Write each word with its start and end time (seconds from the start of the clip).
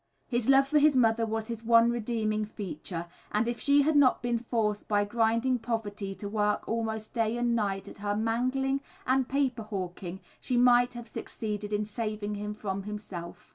His 0.25 0.49
love 0.49 0.67
for 0.67 0.79
his 0.79 0.97
mother 0.97 1.27
was 1.27 1.45
his 1.45 1.63
one 1.63 1.91
redeeming 1.91 2.43
feature, 2.43 3.05
and 3.31 3.47
if 3.47 3.59
she 3.59 3.83
had 3.83 3.95
not 3.95 4.23
been 4.23 4.39
forced 4.39 4.87
by 4.87 5.05
grinding 5.05 5.59
poverty 5.59 6.15
to 6.15 6.27
work 6.27 6.67
almost 6.67 7.13
day 7.13 7.37
and 7.37 7.55
night 7.55 7.87
at 7.87 7.99
her 7.99 8.15
mangling 8.15 8.81
and 9.05 9.29
paper 9.29 9.61
hawking 9.61 10.19
she 10.39 10.57
might 10.57 10.95
have 10.95 11.07
succeeded 11.07 11.71
in 11.71 11.85
saving 11.85 12.33
him 12.33 12.55
from 12.55 12.81
himself. 12.81 13.47